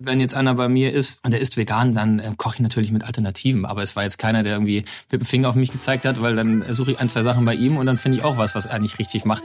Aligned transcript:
Wenn 0.00 0.20
jetzt 0.20 0.34
einer 0.34 0.54
bei 0.54 0.68
mir 0.68 0.92
ist 0.92 1.24
und 1.24 1.32
der 1.32 1.40
ist 1.40 1.56
vegan, 1.56 1.92
dann 1.92 2.20
äh, 2.20 2.30
koche 2.36 2.54
ich 2.54 2.60
natürlich 2.60 2.92
mit 2.92 3.02
Alternativen. 3.02 3.66
Aber 3.66 3.82
es 3.82 3.96
war 3.96 4.04
jetzt 4.04 4.16
keiner, 4.16 4.44
der 4.44 4.52
irgendwie 4.52 4.84
mit 5.10 5.22
dem 5.22 5.24
Finger 5.24 5.48
auf 5.48 5.56
mich 5.56 5.72
gezeigt 5.72 6.04
hat, 6.04 6.22
weil 6.22 6.36
dann 6.36 6.64
suche 6.72 6.92
ich 6.92 7.00
ein, 7.00 7.08
zwei 7.08 7.22
Sachen 7.22 7.44
bei 7.44 7.54
ihm 7.54 7.76
und 7.76 7.86
dann 7.86 7.98
finde 7.98 8.18
ich 8.18 8.24
auch 8.24 8.36
was, 8.36 8.54
was 8.54 8.66
er 8.66 8.74
eigentlich 8.74 8.96
richtig 9.00 9.24
macht. 9.24 9.42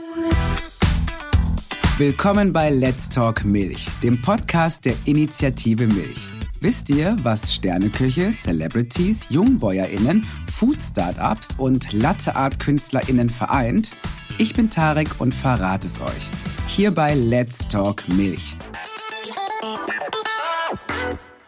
Willkommen 1.98 2.52
bei 2.52 2.70
Let's 2.70 3.08
Talk 3.08 3.44
Milch, 3.44 3.88
dem 4.04 4.22
Podcast 4.22 4.84
der 4.84 4.94
Initiative 5.06 5.88
Milch. 5.88 6.28
Wisst 6.60 6.88
ihr, 6.88 7.16
was 7.24 7.52
Sterneküche, 7.52 8.30
Celebrities, 8.30 9.26
JungbäuerInnen, 9.30 10.24
Food-Startups 10.46 11.56
und 11.58 11.92
Latte-Art-KünstlerInnen 11.92 13.28
vereint? 13.28 13.90
Ich 14.38 14.54
bin 14.54 14.70
Tarek 14.70 15.20
und 15.20 15.34
verrate 15.34 15.88
es 15.88 16.00
euch. 16.00 16.30
Hier 16.68 16.92
bei 16.92 17.14
Let's 17.14 17.58
Talk 17.68 18.08
Milch. 18.08 18.56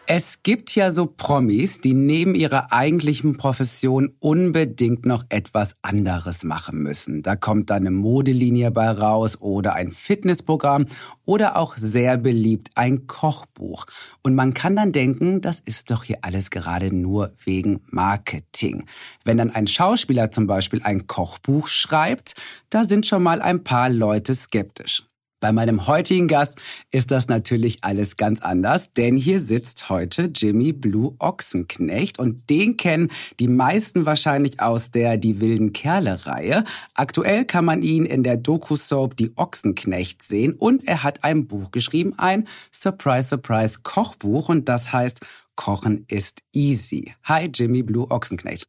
Es 0.09 0.41
gibt 0.41 0.73
ja 0.73 0.89
so 0.89 1.05
Promis, 1.05 1.81
die 1.81 1.93
neben 1.93 2.33
ihrer 2.33 2.71
eigentlichen 2.71 3.35
Profession 3.35 4.13
unbedingt 4.19 5.05
noch 5.05 5.25
etwas 5.27 5.75
anderes 5.81 6.45
machen 6.45 6.81
müssen. 6.81 7.23
Da 7.23 7.35
kommt 7.35 7.69
dann 7.71 7.81
eine 7.85 7.91
Modelinie 7.91 8.71
bei 8.71 8.89
raus 8.89 9.41
oder 9.41 9.75
ein 9.75 9.91
Fitnessprogramm 9.91 10.85
oder 11.25 11.57
auch 11.57 11.75
sehr 11.75 12.17
beliebt 12.17 12.69
ein 12.75 13.05
Kochbuch. 13.05 13.85
Und 14.23 14.33
man 14.33 14.53
kann 14.53 14.77
dann 14.77 14.93
denken, 14.93 15.41
das 15.41 15.59
ist 15.59 15.91
doch 15.91 16.05
hier 16.05 16.19
alles 16.21 16.51
gerade 16.51 16.95
nur 16.95 17.33
wegen 17.43 17.81
Marketing. 17.87 18.85
Wenn 19.25 19.37
dann 19.37 19.51
ein 19.51 19.67
Schauspieler 19.67 20.31
zum 20.31 20.47
Beispiel 20.47 20.81
ein 20.83 21.07
Kochbuch 21.07 21.67
schreibt, 21.67 22.35
da 22.69 22.85
sind 22.85 23.05
schon 23.05 23.23
mal 23.23 23.41
ein 23.41 23.65
paar 23.65 23.89
Leute 23.89 24.33
skeptisch. 24.35 25.03
Bei 25.39 25.51
meinem 25.51 25.85
heutigen 25.85 26.27
Gast 26.27 26.57
ist 26.89 27.11
das 27.11 27.27
natürlich 27.27 27.83
alles 27.83 28.17
ganz 28.17 28.41
anders, 28.41 28.91
denn 28.93 29.15
hier 29.15 29.39
sitzt 29.39 29.87
heute 29.89 30.31
Jimmy 30.35 30.73
Blue 30.73 31.15
Ochsenknecht 31.19 32.17
und 32.17 32.49
den 32.49 32.75
kennen 32.75 33.11
die 33.39 33.47
meisten 33.47 34.07
wahrscheinlich 34.07 34.59
aus 34.59 34.89
der 34.89 35.17
Die 35.17 35.39
wilden 35.39 35.73
Kerle 35.73 36.25
Reihe. 36.25 36.63
Aktuell 36.95 37.45
kann 37.45 37.65
man 37.65 37.83
ihn 37.83 38.05
in 38.05 38.23
der 38.23 38.37
Doku-Soap 38.37 39.15
Die 39.15 39.31
Ochsenknecht 39.35 40.23
sehen 40.23 40.53
und 40.53 40.87
er 40.87 41.03
hat 41.03 41.23
ein 41.23 41.45
Buch 41.45 41.69
geschrieben, 41.69 42.15
ein 42.17 42.47
Surprise 42.71 43.29
Surprise 43.29 43.81
Kochbuch 43.83 44.49
und 44.49 44.67
das 44.67 44.91
heißt 44.91 45.19
Kochen 45.55 46.05
ist 46.07 46.41
easy. 46.51 47.13
Hi 47.25 47.47
Jimmy 47.53 47.83
Blue 47.83 48.09
Ochsenknecht. 48.09 48.65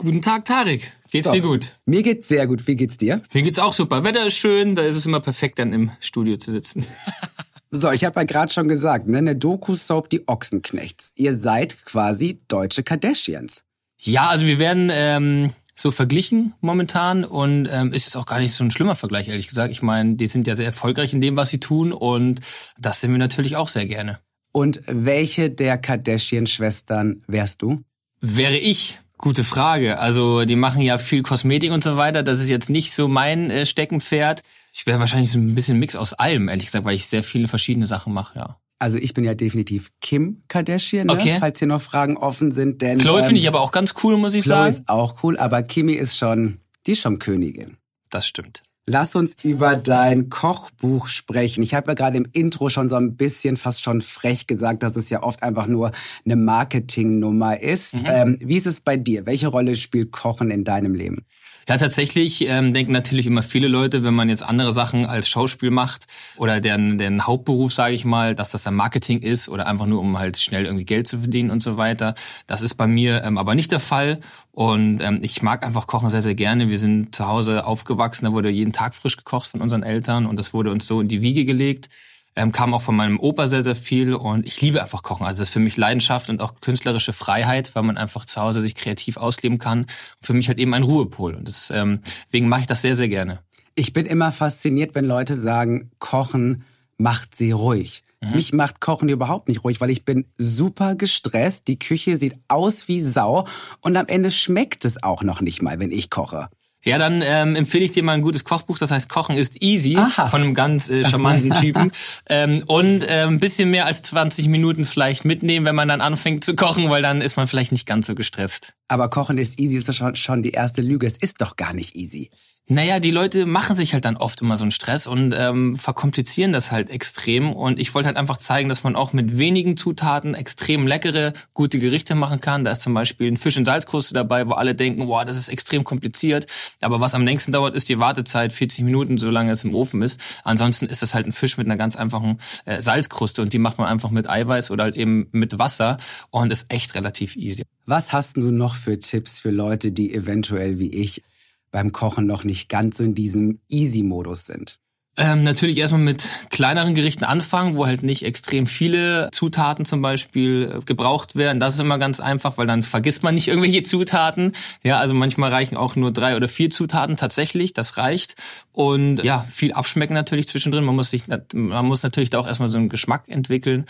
Guten 0.00 0.22
Tag, 0.22 0.46
Tarek. 0.46 0.94
Geht's 1.12 1.26
so, 1.26 1.34
dir 1.34 1.42
gut? 1.42 1.76
Mir 1.84 2.02
geht's 2.02 2.26
sehr 2.26 2.46
gut. 2.46 2.66
Wie 2.66 2.74
geht's 2.74 2.96
dir? 2.96 3.20
Mir 3.34 3.42
geht's 3.42 3.58
auch 3.58 3.74
super. 3.74 4.02
Wetter 4.02 4.24
ist 4.24 4.34
schön, 4.34 4.74
da 4.74 4.80
ist 4.80 4.96
es 4.96 5.04
immer 5.04 5.20
perfekt, 5.20 5.58
dann 5.58 5.74
im 5.74 5.90
Studio 6.00 6.38
zu 6.38 6.50
sitzen. 6.52 6.86
so, 7.70 7.90
ich 7.90 8.06
habe 8.06 8.18
ja 8.18 8.24
gerade 8.24 8.50
schon 8.50 8.66
gesagt, 8.66 9.08
ne, 9.08 9.18
eine 9.18 9.36
Doku-Soap 9.36 10.08
Die 10.08 10.26
Ochsenknechts. 10.26 11.12
Ihr 11.16 11.36
seid 11.36 11.84
quasi 11.84 12.40
deutsche 12.48 12.82
Kardashians. 12.82 13.64
Ja, 13.98 14.30
also 14.30 14.46
wir 14.46 14.58
werden 14.58 14.88
ähm, 14.90 15.52
so 15.74 15.90
verglichen 15.90 16.54
momentan 16.62 17.22
und 17.22 17.68
ähm, 17.70 17.92
ist 17.92 18.06
jetzt 18.06 18.16
auch 18.16 18.24
gar 18.24 18.38
nicht 18.38 18.54
so 18.54 18.64
ein 18.64 18.70
schlimmer 18.70 18.96
Vergleich, 18.96 19.28
ehrlich 19.28 19.48
gesagt. 19.48 19.70
Ich 19.70 19.82
meine, 19.82 20.14
die 20.14 20.28
sind 20.28 20.46
ja 20.46 20.54
sehr 20.54 20.64
erfolgreich 20.64 21.12
in 21.12 21.20
dem, 21.20 21.36
was 21.36 21.50
sie 21.50 21.60
tun 21.60 21.92
und 21.92 22.40
das 22.78 23.02
sind 23.02 23.10
wir 23.10 23.18
natürlich 23.18 23.54
auch 23.54 23.68
sehr 23.68 23.84
gerne. 23.84 24.18
Und 24.50 24.80
welche 24.86 25.50
der 25.50 25.76
Kardashian-Schwestern 25.76 27.22
wärst 27.26 27.60
du? 27.60 27.82
Wäre 28.22 28.56
ich. 28.56 28.98
Gute 29.22 29.44
Frage. 29.44 29.98
Also 29.98 30.46
die 30.46 30.56
machen 30.56 30.80
ja 30.80 30.96
viel 30.96 31.22
Kosmetik 31.22 31.72
und 31.72 31.84
so 31.84 31.98
weiter. 31.98 32.22
Das 32.22 32.40
ist 32.40 32.48
jetzt 32.48 32.70
nicht 32.70 32.94
so 32.94 33.06
mein 33.06 33.50
äh, 33.50 33.66
Steckenpferd. 33.66 34.40
Ich 34.72 34.86
wäre 34.86 34.98
wahrscheinlich 34.98 35.30
so 35.30 35.38
ein 35.38 35.54
bisschen 35.54 35.78
Mix 35.78 35.94
aus 35.94 36.14
allem, 36.14 36.48
ehrlich 36.48 36.66
gesagt, 36.66 36.86
weil 36.86 36.94
ich 36.94 37.04
sehr 37.04 37.22
viele 37.22 37.46
verschiedene 37.46 37.86
Sachen 37.86 38.14
mache, 38.14 38.38
ja. 38.38 38.56
Also 38.78 38.96
ich 38.96 39.12
bin 39.12 39.24
ja 39.24 39.34
definitiv 39.34 39.90
Kim 40.00 40.42
Kardashian, 40.48 41.08
ne? 41.08 41.12
okay. 41.12 41.36
falls 41.38 41.58
hier 41.58 41.68
noch 41.68 41.82
Fragen 41.82 42.16
offen 42.16 42.50
sind. 42.50 42.80
Denn, 42.80 42.98
Chloe 42.98 43.18
ähm, 43.18 43.26
finde 43.26 43.40
ich 43.40 43.46
aber 43.48 43.60
auch 43.60 43.72
ganz 43.72 43.92
cool, 44.02 44.16
muss 44.16 44.32
ich 44.32 44.44
Chloe 44.44 44.56
sagen. 44.56 44.72
Chloe 44.72 44.80
ist 44.80 44.88
auch 44.88 45.22
cool, 45.22 45.36
aber 45.36 45.62
Kimi 45.62 45.92
ist 45.92 46.16
schon, 46.16 46.60
die 46.86 46.92
ist 46.92 47.00
schon 47.00 47.18
Königin. 47.18 47.76
Das 48.08 48.26
stimmt. 48.26 48.62
Lass 48.92 49.14
uns 49.14 49.44
über 49.44 49.76
dein 49.76 50.30
Kochbuch 50.30 51.06
sprechen. 51.06 51.62
Ich 51.62 51.74
habe 51.74 51.92
ja 51.92 51.94
gerade 51.94 52.16
im 52.16 52.26
Intro 52.32 52.70
schon 52.70 52.88
so 52.88 52.96
ein 52.96 53.14
bisschen 53.14 53.56
fast 53.56 53.84
schon 53.84 54.00
frech 54.00 54.48
gesagt, 54.48 54.82
dass 54.82 54.96
es 54.96 55.10
ja 55.10 55.22
oft 55.22 55.44
einfach 55.44 55.68
nur 55.68 55.92
eine 56.24 56.34
Marketingnummer 56.34 57.60
ist. 57.60 58.02
Mhm. 58.02 58.06
Ähm, 58.06 58.36
wie 58.40 58.56
ist 58.56 58.66
es 58.66 58.80
bei 58.80 58.96
dir? 58.96 59.26
Welche 59.26 59.46
Rolle 59.46 59.76
spielt 59.76 60.10
Kochen 60.10 60.50
in 60.50 60.64
deinem 60.64 60.96
Leben? 60.96 61.24
Ja, 61.68 61.76
tatsächlich 61.76 62.46
ähm, 62.48 62.74
denken 62.74 62.92
natürlich 62.92 63.26
immer 63.26 63.42
viele 63.42 63.68
Leute, 63.68 64.02
wenn 64.02 64.14
man 64.14 64.28
jetzt 64.28 64.42
andere 64.42 64.72
Sachen 64.72 65.06
als 65.06 65.28
Schauspiel 65.28 65.70
macht 65.70 66.06
oder 66.36 66.60
deren, 66.60 66.98
deren 66.98 67.26
Hauptberuf, 67.26 67.72
sage 67.72 67.94
ich 67.94 68.04
mal, 68.04 68.34
dass 68.34 68.50
das 68.50 68.62
dann 68.62 68.74
Marketing 68.74 69.20
ist 69.20 69.48
oder 69.48 69.66
einfach 69.66 69.86
nur, 69.86 70.00
um 70.00 70.18
halt 70.18 70.38
schnell 70.38 70.64
irgendwie 70.64 70.84
Geld 70.84 71.06
zu 71.06 71.18
verdienen 71.20 71.50
und 71.50 71.62
so 71.62 71.76
weiter. 71.76 72.14
Das 72.46 72.62
ist 72.62 72.74
bei 72.74 72.86
mir 72.86 73.22
ähm, 73.24 73.38
aber 73.38 73.54
nicht 73.54 73.72
der 73.72 73.80
Fall. 73.80 74.20
Und 74.52 75.00
ähm, 75.00 75.20
ich 75.22 75.42
mag 75.42 75.64
einfach 75.64 75.86
Kochen 75.86 76.10
sehr, 76.10 76.22
sehr 76.22 76.34
gerne. 76.34 76.68
Wir 76.68 76.78
sind 76.78 77.14
zu 77.14 77.26
Hause 77.26 77.64
aufgewachsen, 77.64 78.24
da 78.24 78.32
wurde 78.32 78.50
jeden 78.50 78.72
Tag 78.72 78.94
frisch 78.94 79.16
gekocht 79.16 79.50
von 79.50 79.60
unseren 79.60 79.82
Eltern 79.82 80.26
und 80.26 80.36
das 80.36 80.52
wurde 80.52 80.70
uns 80.70 80.86
so 80.86 81.00
in 81.00 81.08
die 81.08 81.22
Wiege 81.22 81.44
gelegt 81.44 81.88
ähm, 82.36 82.52
kam 82.52 82.74
auch 82.74 82.82
von 82.82 82.96
meinem 82.96 83.18
Opa 83.18 83.48
sehr, 83.48 83.62
sehr 83.62 83.74
viel 83.74 84.14
und 84.14 84.46
ich 84.46 84.60
liebe 84.60 84.82
einfach 84.82 85.02
Kochen. 85.02 85.26
Also 85.26 85.42
es 85.42 85.48
ist 85.48 85.52
für 85.52 85.60
mich 85.60 85.76
Leidenschaft 85.76 86.30
und 86.30 86.40
auch 86.40 86.54
künstlerische 86.60 87.12
Freiheit, 87.12 87.74
weil 87.74 87.82
man 87.82 87.98
einfach 87.98 88.24
zu 88.24 88.40
Hause 88.40 88.62
sich 88.62 88.74
kreativ 88.74 89.16
ausleben 89.16 89.58
kann. 89.58 89.80
Und 89.80 89.88
für 90.20 90.34
mich 90.34 90.48
halt 90.48 90.58
eben 90.58 90.74
ein 90.74 90.82
Ruhepol 90.82 91.34
und 91.34 91.48
deswegen 91.48 92.02
ähm, 92.32 92.48
mache 92.48 92.62
ich 92.62 92.66
das 92.66 92.82
sehr, 92.82 92.94
sehr 92.94 93.08
gerne. 93.08 93.40
Ich 93.74 93.92
bin 93.92 94.06
immer 94.06 94.32
fasziniert, 94.32 94.94
wenn 94.94 95.04
Leute 95.04 95.34
sagen, 95.34 95.90
Kochen 95.98 96.64
macht 96.98 97.34
sie 97.34 97.52
ruhig. 97.52 98.02
Mhm. 98.20 98.36
Mich 98.36 98.52
macht 98.52 98.80
Kochen 98.80 99.08
überhaupt 99.08 99.48
nicht 99.48 99.64
ruhig, 99.64 99.80
weil 99.80 99.90
ich 99.90 100.04
bin 100.04 100.26
super 100.36 100.94
gestresst. 100.94 101.68
Die 101.68 101.78
Küche 101.78 102.16
sieht 102.16 102.36
aus 102.48 102.88
wie 102.88 103.00
Sau 103.00 103.46
und 103.80 103.96
am 103.96 104.06
Ende 104.06 104.30
schmeckt 104.30 104.84
es 104.84 105.02
auch 105.02 105.22
noch 105.22 105.40
nicht 105.40 105.62
mal, 105.62 105.80
wenn 105.80 105.92
ich 105.92 106.10
koche. 106.10 106.48
Ja, 106.84 106.96
dann 106.96 107.22
ähm, 107.22 107.56
empfehle 107.56 107.84
ich 107.84 107.92
dir 107.92 108.02
mal 108.02 108.12
ein 108.12 108.22
gutes 108.22 108.44
Kochbuch, 108.44 108.78
das 108.78 108.90
heißt 108.90 109.10
Kochen 109.10 109.36
ist 109.36 109.62
easy 109.62 109.96
Aha. 109.96 110.28
von 110.28 110.40
einem 110.40 110.54
ganz 110.54 110.88
äh, 110.88 111.04
charmanten 111.04 111.52
Typen. 111.60 111.92
ähm, 112.28 112.62
und 112.66 113.02
äh, 113.02 113.26
ein 113.26 113.38
bisschen 113.38 113.70
mehr 113.70 113.84
als 113.86 114.02
20 114.02 114.48
Minuten 114.48 114.84
vielleicht 114.84 115.24
mitnehmen, 115.24 115.66
wenn 115.66 115.74
man 115.74 115.88
dann 115.88 116.00
anfängt 116.00 116.42
zu 116.42 116.54
kochen, 116.54 116.88
weil 116.88 117.02
dann 117.02 117.20
ist 117.20 117.36
man 117.36 117.46
vielleicht 117.46 117.72
nicht 117.72 117.86
ganz 117.86 118.06
so 118.06 118.14
gestresst. 118.14 118.74
Aber 118.90 119.08
Kochen 119.08 119.38
ist 119.38 119.60
easy 119.60 119.76
ist 119.76 119.94
schon, 119.94 120.16
schon 120.16 120.42
die 120.42 120.50
erste 120.50 120.82
Lüge. 120.82 121.06
Es 121.06 121.16
ist 121.16 121.40
doch 121.40 121.54
gar 121.54 121.72
nicht 121.72 121.94
easy. 121.94 122.28
Naja, 122.66 122.98
die 122.98 123.12
Leute 123.12 123.46
machen 123.46 123.76
sich 123.76 123.94
halt 123.94 124.04
dann 124.04 124.16
oft 124.16 124.40
immer 124.42 124.56
so 124.56 124.64
einen 124.64 124.72
Stress 124.72 125.06
und 125.06 125.32
ähm, 125.36 125.76
verkomplizieren 125.76 126.52
das 126.52 126.72
halt 126.72 126.90
extrem. 126.90 127.52
Und 127.52 127.78
ich 127.78 127.94
wollte 127.94 128.08
halt 128.08 128.16
einfach 128.16 128.38
zeigen, 128.38 128.68
dass 128.68 128.82
man 128.82 128.96
auch 128.96 129.12
mit 129.12 129.38
wenigen 129.38 129.76
Zutaten 129.76 130.34
extrem 130.34 130.88
leckere, 130.88 131.32
gute 131.54 131.78
Gerichte 131.78 132.16
machen 132.16 132.40
kann. 132.40 132.64
Da 132.64 132.72
ist 132.72 132.82
zum 132.82 132.92
Beispiel 132.94 133.30
ein 133.30 133.36
Fisch- 133.36 133.56
und 133.56 133.64
Salzkruste 133.64 134.14
dabei, 134.14 134.46
wo 134.48 134.52
alle 134.52 134.74
denken, 134.74 135.06
boah, 135.06 135.24
das 135.24 135.36
ist 135.36 135.48
extrem 135.48 135.84
kompliziert. 135.84 136.46
Aber 136.80 137.00
was 137.00 137.14
am 137.14 137.24
längsten 137.24 137.52
dauert, 137.52 137.76
ist 137.76 137.88
die 137.88 138.00
Wartezeit, 138.00 138.52
40 138.52 138.84
Minuten, 138.84 139.18
solange 139.18 139.52
es 139.52 139.62
im 139.62 139.74
Ofen 139.74 140.02
ist. 140.02 140.20
Ansonsten 140.42 140.86
ist 140.86 141.02
das 141.02 141.14
halt 141.14 141.26
ein 141.26 141.32
Fisch 141.32 141.58
mit 141.58 141.66
einer 141.68 141.76
ganz 141.76 141.94
einfachen 141.94 142.38
äh, 142.64 142.80
Salzkruste 142.82 143.42
und 143.42 143.52
die 143.52 143.58
macht 143.58 143.78
man 143.78 143.86
einfach 143.86 144.10
mit 144.10 144.28
Eiweiß 144.28 144.72
oder 144.72 144.84
halt 144.84 144.96
eben 144.96 145.28
mit 145.30 145.60
Wasser 145.60 145.98
und 146.30 146.50
ist 146.50 146.72
echt 146.72 146.96
relativ 146.96 147.36
easy. 147.36 147.62
Was 147.90 148.12
hast 148.12 148.36
du 148.36 148.52
noch 148.52 148.76
für 148.76 149.00
Tipps 149.00 149.40
für 149.40 149.50
Leute, 149.50 149.90
die 149.90 150.14
eventuell 150.14 150.78
wie 150.78 150.94
ich 150.94 151.24
beim 151.72 151.90
Kochen 151.90 152.24
noch 152.24 152.44
nicht 152.44 152.68
ganz 152.68 152.98
so 152.98 153.02
in 153.02 153.16
diesem 153.16 153.58
Easy-Modus 153.68 154.46
sind? 154.46 154.78
Ähm, 155.16 155.42
natürlich 155.42 155.76
erstmal 155.76 156.00
mit 156.00 156.28
kleineren 156.50 156.94
Gerichten 156.94 157.24
anfangen, 157.24 157.74
wo 157.74 157.86
halt 157.86 158.04
nicht 158.04 158.22
extrem 158.22 158.68
viele 158.68 159.28
Zutaten 159.32 159.84
zum 159.84 160.02
Beispiel 160.02 160.72
äh, 160.72 160.84
gebraucht 160.84 161.34
werden. 161.34 161.58
Das 161.58 161.74
ist 161.74 161.80
immer 161.80 161.98
ganz 161.98 162.20
einfach, 162.20 162.58
weil 162.58 162.68
dann 162.68 162.84
vergisst 162.84 163.24
man 163.24 163.34
nicht 163.34 163.48
irgendwelche 163.48 163.82
Zutaten. 163.82 164.52
Ja, 164.84 165.00
also 165.00 165.12
manchmal 165.12 165.50
reichen 165.50 165.76
auch 165.76 165.96
nur 165.96 166.12
drei 166.12 166.36
oder 166.36 166.46
vier 166.46 166.70
Zutaten 166.70 167.16
tatsächlich. 167.16 167.74
Das 167.74 167.96
reicht. 167.96 168.36
Und 168.70 169.24
ja, 169.24 169.44
viel 169.50 169.72
abschmecken 169.72 170.14
natürlich 170.14 170.46
zwischendrin. 170.46 170.84
Man 170.84 170.94
muss 170.94 171.10
sich, 171.10 171.24
man 171.26 171.86
muss 171.86 172.04
natürlich 172.04 172.30
da 172.30 172.38
auch 172.38 172.46
erstmal 172.46 172.68
so 172.68 172.78
einen 172.78 172.88
Geschmack 172.88 173.24
entwickeln. 173.26 173.86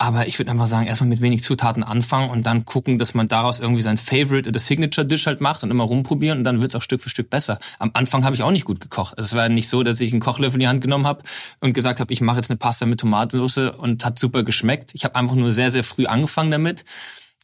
Aber 0.00 0.26
ich 0.26 0.38
würde 0.38 0.50
einfach 0.50 0.66
sagen, 0.66 0.86
erstmal 0.86 1.10
mit 1.10 1.20
wenig 1.20 1.42
Zutaten 1.42 1.84
anfangen 1.84 2.30
und 2.30 2.46
dann 2.46 2.64
gucken, 2.64 2.98
dass 2.98 3.12
man 3.12 3.28
daraus 3.28 3.60
irgendwie 3.60 3.82
sein 3.82 3.98
Favorite 3.98 4.48
oder 4.48 4.58
Signature 4.58 5.06
Dish 5.06 5.26
halt 5.26 5.42
macht 5.42 5.62
und 5.62 5.70
immer 5.70 5.84
rumprobieren 5.84 6.38
und 6.38 6.44
dann 6.44 6.58
wird's 6.58 6.74
auch 6.74 6.80
Stück 6.80 7.02
für 7.02 7.10
Stück 7.10 7.28
besser. 7.28 7.58
Am 7.78 7.90
Anfang 7.92 8.24
habe 8.24 8.34
ich 8.34 8.42
auch 8.42 8.50
nicht 8.50 8.64
gut 8.64 8.80
gekocht. 8.80 9.18
Es 9.18 9.34
war 9.34 9.50
nicht 9.50 9.68
so, 9.68 9.82
dass 9.82 10.00
ich 10.00 10.12
einen 10.12 10.22
Kochlöffel 10.22 10.54
in 10.54 10.60
die 10.60 10.68
Hand 10.68 10.80
genommen 10.80 11.06
habe 11.06 11.22
und 11.60 11.74
gesagt 11.74 12.00
habe, 12.00 12.10
ich 12.14 12.22
mache 12.22 12.38
jetzt 12.38 12.48
eine 12.48 12.56
Pasta 12.56 12.86
mit 12.86 13.00
Tomatensauce 13.00 13.76
und 13.76 14.02
hat 14.02 14.18
super 14.18 14.42
geschmeckt. 14.42 14.92
Ich 14.94 15.04
habe 15.04 15.16
einfach 15.16 15.36
nur 15.36 15.52
sehr, 15.52 15.70
sehr 15.70 15.84
früh 15.84 16.06
angefangen 16.06 16.50
damit. 16.50 16.86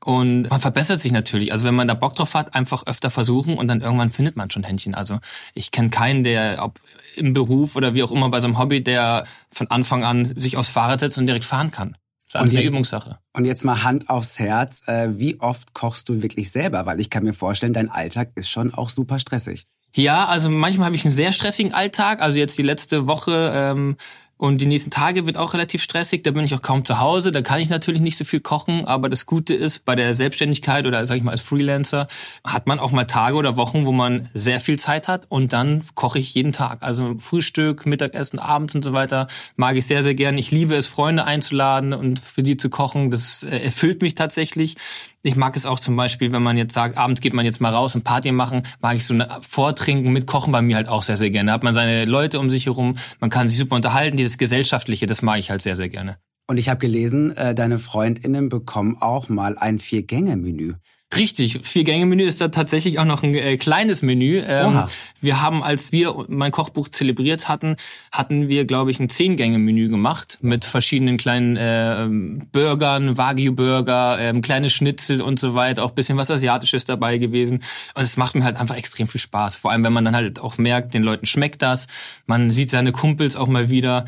Und 0.03 0.49
man 0.49 0.61
verbessert 0.61 0.99
sich 0.99 1.13
natürlich. 1.13 1.53
Also 1.53 1.67
wenn 1.67 1.75
man 1.75 1.89
da 1.89 1.95
Bock 1.95 2.15
drauf 2.15 2.33
hat, 2.33 2.55
einfach 2.55 2.87
öfter 2.87 3.11
versuchen 3.11 3.59
und 3.59 3.69
dann 3.69 3.83
irgendwann 3.83 4.09
findet 4.09 4.37
man 4.37 4.51
schon 4.51 4.63
Händchen. 4.63 4.95
Also 4.95 5.19
ich 5.53 5.73
kenne 5.73 5.91
keinen, 5.91 6.25
der 6.25 6.63
ob 6.63 6.81
im 7.17 7.35
Beruf 7.35 7.77
oder 7.77 7.93
wie 7.93 8.03
auch 8.03 8.13
immer 8.13 8.31
bei 8.31 8.41
so 8.41 8.47
einem 8.47 8.59
Hobby, 8.59 8.83
der 8.83 9.25
von 9.51 9.71
Anfang 9.71 10.05
an 10.05 10.41
sich 10.41 10.57
aufs 10.57 10.71
Fahrrad 10.71 11.01
setzt 11.01 11.19
und 11.19 11.27
direkt 11.27 11.45
fahren 11.45 11.71
kann. 11.71 11.99
Ist 12.45 12.55
eine 12.55 12.65
Übungssache. 12.65 13.19
Und 13.33 13.45
jetzt 13.45 13.65
mal 13.65 13.83
Hand 13.83 14.09
aufs 14.11 14.39
Herz. 14.39 14.81
Äh, 14.87 15.19
wie 15.19 15.41
oft 15.41 15.75
kochst 15.75 16.09
du 16.09 16.23
wirklich 16.23 16.51
selber? 16.51 16.87
Weil 16.87 17.01
ich 17.01 17.11
kann 17.11 17.25
mir 17.25 17.33
vorstellen, 17.33 17.73
dein 17.73 17.91
Alltag 17.91 18.31
ist 18.35 18.51
schon 18.51 18.73
auch 18.75 18.91
super 18.91 19.19
stressig. 19.19 19.67
Ja, 19.95 20.27
also 20.27 20.51
manchmal 20.51 20.87
habe 20.87 20.97
ich 20.97 21.05
einen 21.05 21.15
sehr 21.15 21.33
stressigen 21.33 21.73
Alltag. 21.73 22.21
Also 22.21 22.39
jetzt 22.39 22.59
die 22.59 22.63
letzte 22.63 23.07
Woche 23.07 23.53
ähm, 23.55 23.97
Und 24.39 24.61
die 24.61 24.67
nächsten 24.67 24.91
Tage 24.91 25.25
wird 25.25 25.39
auch 25.39 25.55
relativ 25.55 25.83
stressig. 25.83 26.23
Da 26.23 26.31
bin 26.31 26.45
ich 26.45 26.55
auch 26.55 26.61
kaum 26.61 26.85
zu 26.85 27.01
Hause. 27.01 27.33
Da 27.33 27.41
kann 27.41 27.59
ich 27.59 27.71
natürlich 27.71 28.03
nicht 28.03 28.19
so 28.19 28.25
viel 28.25 28.41
kochen. 28.41 28.85
Aber 28.85 29.09
das 29.09 29.25
Gute 29.25 29.55
ist, 29.55 29.87
bei 29.87 29.95
der 29.95 30.15
Selbstständigkeit 30.15 30.87
oder 30.87 31.07
sag 31.07 31.17
ich 31.17 31.23
mal 31.23 31.31
als 31.31 31.41
Freelancer 31.41 32.07
hat 32.45 32.67
man 32.67 32.79
auch 32.79 32.93
mal 32.93 33.05
Tage 33.05 33.37
oder 33.37 33.57
Wochen, 33.57 33.87
wo 33.87 33.93
man 33.93 34.29
sehr 34.35 34.61
viel 34.61 34.79
Zeit 34.79 35.09
hat. 35.09 35.25
Und 35.31 35.55
dann 35.55 35.83
koche 35.95 36.19
ich 36.19 36.35
jeden 36.35 36.53
Tag. 36.53 36.83
Also 36.83 37.15
Frühstück, 37.19 37.87
Mittagessen, 37.87 38.39
abends 38.39 38.75
und 38.75 38.83
so 38.83 38.93
weiter 38.93 39.27
mag 39.57 39.77
ich 39.77 39.87
sehr, 39.87 40.03
sehr 40.03 40.15
gern. 40.15 40.37
Ich 40.37 40.51
liebe 40.51 40.75
es, 40.75 40.87
Freunde 40.87 41.25
einzuladen 41.25 41.95
und 41.95 42.19
für 42.19 42.43
die 42.43 42.59
zu 42.59 42.69
kochen. 42.69 43.11
Das 43.11 43.43
äh, 43.43 43.57
erfüllt 43.57 44.03
mich 44.03 44.15
tatsächlich. 44.15 44.77
Ich 45.23 45.35
mag 45.35 45.57
es 45.57 45.67
auch 45.67 45.81
zum 45.81 45.97
Beispiel, 45.97 46.31
wenn 46.31 46.43
man 46.43 46.57
jetzt 46.57 46.73
sagt, 46.73 46.97
abends 46.97 47.21
geht 47.21 47.35
man 47.35 47.45
jetzt 47.45 47.61
mal 47.61 47.73
raus 47.73 47.97
und 47.97 48.05
Party 48.05 48.31
machen, 48.31 48.63
mag 48.81 48.95
ich 48.95 49.05
so 49.05 49.13
eine 49.13 49.29
Vortrinken 49.41 50.13
mit 50.13 50.27
Kochen 50.29 50.53
bei 50.53 50.63
mir 50.63 50.77
halt 50.77 50.89
auch 50.89 51.03
sehr, 51.03 51.17
sehr 51.17 51.31
gerne. 51.31 51.49
Da 51.49 51.55
hat 51.55 51.65
man 51.65 51.75
seine 51.75 52.05
Leute 52.05 52.39
um 52.39 52.49
sich 52.49 52.67
herum, 52.67 52.97
man 53.19 53.29
kann 53.29 53.49
sich 53.49 53.59
super 53.59 53.75
unterhalten, 53.75 54.17
dieses 54.27 54.39
Gesellschaftliche, 54.39 55.07
das 55.07 55.23
mag 55.23 55.39
ich 55.39 55.51
halt 55.51 55.63
sehr, 55.63 55.77
sehr 55.77 55.89
gerne. 55.89 56.19
Und 56.47 56.59
ich 56.59 56.69
habe 56.69 56.79
gelesen, 56.79 57.37
äh, 57.37 57.55
deine 57.55 57.79
FreundInnen 57.79 58.49
bekommen 58.49 58.97
auch 59.01 59.29
mal 59.29 59.59
ein 59.59 59.81
Vier-Gänge-Menü. 59.81 60.75
Richtig, 61.15 61.61
Vier-Gänge-Menü 61.63 62.25
ist 62.25 62.41
da 62.41 62.49
tatsächlich 62.49 62.99
auch 62.99 63.05
noch 63.05 63.23
ein 63.23 63.35
äh, 63.35 63.57
kleines 63.57 64.03
Menü. 64.03 64.43
Ähm, 64.45 64.85
wir 65.21 65.41
haben, 65.41 65.63
als 65.63 65.93
wir 65.93 66.27
mein 66.29 66.51
Kochbuch 66.51 66.89
zelebriert 66.89 67.49
hatten, 67.49 67.77
hatten 68.11 68.49
wir, 68.49 68.65
glaube 68.65 68.91
ich, 68.91 68.99
ein 68.99 69.09
Zehn-Gänge-Menü 69.09 69.89
gemacht 69.89 70.39
mit 70.43 70.65
verschiedenen 70.65 71.17
kleinen 71.17 71.57
äh, 71.57 72.09
Burgern, 72.51 73.17
Wagyu-Burger, 73.17 74.19
ähm, 74.21 74.43
kleine 74.43 74.69
Schnitzel 74.69 75.23
und 75.23 75.39
so 75.39 75.55
weiter, 75.55 75.85
auch 75.85 75.93
bisschen 75.93 76.19
was 76.19 76.31
Asiatisches 76.31 76.85
dabei 76.85 77.19
gewesen. 77.19 77.63
Und 77.95 78.03
es 78.03 78.17
macht 78.17 78.35
mir 78.35 78.45
halt 78.45 78.57
einfach 78.57 78.77
extrem 78.77 79.07
viel 79.07 79.21
Spaß. 79.21 79.57
Vor 79.57 79.71
allem, 79.71 79.85
wenn 79.85 79.93
man 79.93 80.05
dann 80.05 80.17
halt 80.17 80.41
auch 80.41 80.59
merkt, 80.59 80.93
den 80.93 81.05
Leuten 81.05 81.27
schmeckt 81.27 81.63
das. 81.63 81.87
Man 82.27 82.51
sieht 82.51 82.71
seine 82.71 82.91
Kumpels 82.91 83.37
auch 83.37 83.49
mal 83.49 83.71
wieder 83.71 84.07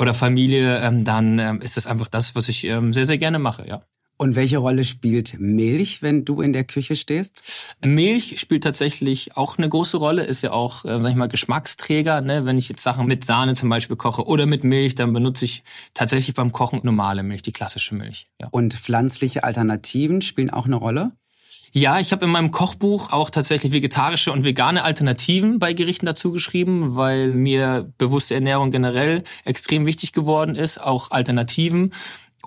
oder 0.00 0.14
Familie, 0.14 0.80
ähm, 0.80 1.04
dann 1.04 1.38
ähm, 1.38 1.60
ist 1.60 1.76
das 1.76 1.86
einfach 1.86 2.08
das, 2.08 2.34
was 2.34 2.48
ich 2.48 2.64
ähm, 2.64 2.92
sehr, 2.92 3.06
sehr 3.06 3.18
gerne 3.18 3.38
mache, 3.38 3.66
ja. 3.68 3.82
Und 4.16 4.36
welche 4.36 4.58
Rolle 4.58 4.84
spielt 4.84 5.40
Milch, 5.40 6.02
wenn 6.02 6.26
du 6.26 6.42
in 6.42 6.52
der 6.52 6.64
Küche 6.64 6.94
stehst? 6.94 7.74
Milch 7.82 8.38
spielt 8.38 8.64
tatsächlich 8.64 9.34
auch 9.34 9.56
eine 9.56 9.66
große 9.66 9.96
Rolle, 9.96 10.24
ist 10.24 10.42
ja 10.42 10.52
auch, 10.52 10.84
äh, 10.84 11.00
sag 11.00 11.08
ich 11.08 11.16
mal, 11.16 11.28
Geschmacksträger. 11.28 12.20
Ne? 12.20 12.44
Wenn 12.44 12.58
ich 12.58 12.68
jetzt 12.68 12.82
Sachen 12.82 13.06
mit 13.06 13.24
Sahne 13.24 13.54
zum 13.54 13.70
Beispiel 13.70 13.96
koche 13.96 14.26
oder 14.26 14.44
mit 14.44 14.62
Milch, 14.62 14.94
dann 14.94 15.14
benutze 15.14 15.46
ich 15.46 15.62
tatsächlich 15.94 16.34
beim 16.34 16.52
Kochen 16.52 16.80
normale 16.82 17.22
Milch, 17.22 17.40
die 17.40 17.52
klassische 17.52 17.94
Milch. 17.94 18.28
Ja. 18.38 18.48
Und 18.50 18.74
pflanzliche 18.74 19.42
Alternativen 19.42 20.20
spielen 20.20 20.50
auch 20.50 20.66
eine 20.66 20.76
Rolle? 20.76 21.12
Ja, 21.72 22.00
ich 22.00 22.12
habe 22.12 22.24
in 22.24 22.30
meinem 22.30 22.50
Kochbuch 22.50 23.12
auch 23.12 23.30
tatsächlich 23.30 23.72
vegetarische 23.72 24.32
und 24.32 24.44
vegane 24.44 24.82
Alternativen 24.82 25.58
bei 25.58 25.72
Gerichten 25.72 26.06
dazu 26.06 26.32
geschrieben, 26.32 26.96
weil 26.96 27.32
mir 27.32 27.92
bewusste 27.98 28.34
Ernährung 28.34 28.70
generell 28.70 29.22
extrem 29.44 29.86
wichtig 29.86 30.12
geworden 30.12 30.54
ist, 30.54 30.80
auch 30.80 31.10
Alternativen. 31.10 31.92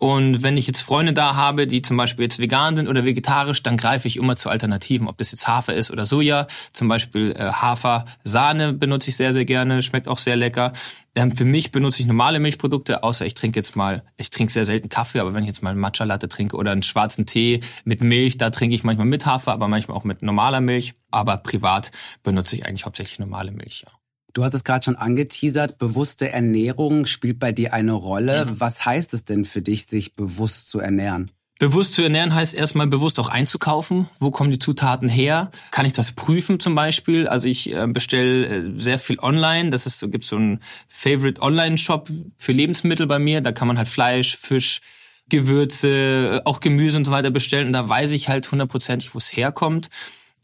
Und 0.03 0.43
wenn 0.43 0.57
ich 0.57 0.67
jetzt 0.67 0.81
Freunde 0.81 1.13
da 1.13 1.37
habe, 1.37 1.65
die 1.65 1.81
zum 1.81 1.95
Beispiel 1.95 2.23
jetzt 2.23 2.39
vegan 2.39 2.75
sind 2.75 2.89
oder 2.89 3.05
vegetarisch, 3.05 3.63
dann 3.63 3.77
greife 3.77 4.05
ich 4.05 4.17
immer 4.17 4.35
zu 4.35 4.49
Alternativen, 4.49 5.07
ob 5.07 5.17
das 5.17 5.31
jetzt 5.31 5.47
Hafer 5.47 5.75
ist 5.75 5.91
oder 5.91 6.05
Soja. 6.05 6.47
Zum 6.73 6.89
Beispiel 6.89 7.31
äh, 7.31 7.53
Hafer-Sahne 7.53 8.73
benutze 8.73 9.11
ich 9.11 9.15
sehr, 9.15 9.31
sehr 9.31 9.45
gerne, 9.45 9.81
schmeckt 9.81 10.09
auch 10.09 10.17
sehr 10.17 10.35
lecker. 10.35 10.73
Ähm, 11.15 11.31
für 11.31 11.45
mich 11.45 11.71
benutze 11.71 12.01
ich 12.01 12.05
normale 12.05 12.41
Milchprodukte, 12.41 13.01
außer 13.01 13.25
ich 13.25 13.33
trinke 13.33 13.57
jetzt 13.57 13.77
mal, 13.77 14.03
ich 14.17 14.29
trinke 14.29 14.51
sehr 14.51 14.65
selten 14.65 14.89
Kaffee, 14.89 15.19
aber 15.19 15.33
wenn 15.33 15.43
ich 15.43 15.47
jetzt 15.47 15.63
mal 15.63 15.73
Matcha 15.73 16.03
Latte 16.03 16.27
trinke 16.27 16.57
oder 16.57 16.73
einen 16.73 16.83
schwarzen 16.83 17.25
Tee 17.25 17.61
mit 17.85 18.03
Milch, 18.03 18.37
da 18.37 18.49
trinke 18.49 18.75
ich 18.75 18.83
manchmal 18.83 19.07
mit 19.07 19.25
Hafer, 19.25 19.53
aber 19.53 19.69
manchmal 19.69 19.95
auch 19.95 20.03
mit 20.03 20.21
normaler 20.21 20.59
Milch. 20.59 20.95
Aber 21.11 21.37
privat 21.37 21.91
benutze 22.23 22.57
ich 22.57 22.65
eigentlich 22.65 22.85
hauptsächlich 22.85 23.19
normale 23.19 23.51
Milch. 23.51 23.85
Ja. 23.85 24.02
Du 24.33 24.43
hast 24.43 24.55
es 24.55 24.63
gerade 24.63 24.83
schon 24.83 24.95
angeteasert, 24.95 25.77
bewusste 25.77 26.31
Ernährung 26.31 27.05
spielt 27.05 27.37
bei 27.37 27.51
dir 27.51 27.71
eine 27.71 27.91
Rolle. 27.91 28.47
Mhm. 28.47 28.59
Was 28.59 28.83
heißt 28.83 29.13
es 29.13 29.25
denn 29.25 29.45
für 29.45 29.61
dich, 29.61 29.85
sich 29.85 30.15
bewusst 30.15 30.69
zu 30.69 30.79
ernähren? 30.79 31.29
Bewusst 31.59 31.93
zu 31.93 32.01
ernähren 32.01 32.33
heißt 32.33 32.55
erstmal 32.55 32.87
bewusst 32.87 33.19
auch 33.19 33.29
einzukaufen. 33.29 34.09
Wo 34.19 34.31
kommen 34.31 34.49
die 34.49 34.57
Zutaten 34.57 35.07
her? 35.07 35.51
Kann 35.69 35.85
ich 35.85 35.93
das 35.93 36.13
prüfen 36.13 36.59
zum 36.59 36.73
Beispiel? 36.73 37.27
Also 37.27 37.47
ich 37.47 37.71
äh, 37.71 37.85
bestelle 37.87 38.47
äh, 38.47 38.71
sehr 38.75 38.97
viel 38.97 39.19
online. 39.19 39.69
Das 39.69 39.85
ist 39.85 39.99
so 39.99 40.09
gibt 40.09 40.25
so 40.25 40.35
einen 40.35 40.61
Favorite 40.87 41.39
Online 41.39 41.77
Shop 41.77 42.09
für 42.37 42.53
Lebensmittel 42.53 43.05
bei 43.05 43.19
mir. 43.19 43.41
Da 43.41 43.51
kann 43.51 43.67
man 43.67 43.77
halt 43.77 43.87
Fleisch, 43.87 44.35
Fisch, 44.35 44.81
Gewürze, 45.29 46.41
auch 46.43 46.59
Gemüse 46.59 46.97
und 46.97 47.05
so 47.05 47.11
weiter 47.11 47.29
bestellen. 47.29 47.67
Und 47.67 47.73
da 47.73 47.87
weiß 47.87 48.11
ich 48.11 48.29
halt 48.29 48.51
hundertprozentig, 48.51 49.13
wo 49.13 49.19
es 49.19 49.37
herkommt. 49.37 49.89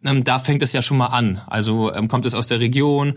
Ähm, 0.06 0.24
da 0.24 0.38
fängt 0.38 0.62
es 0.62 0.74
ja 0.74 0.83
schon 0.83 0.97
mal 0.97 1.07
an. 1.07 1.41
Also 1.47 1.91
ähm, 1.91 2.07
kommt 2.07 2.27
es 2.27 2.36
aus 2.36 2.47
der 2.47 2.59
Region? 2.59 3.15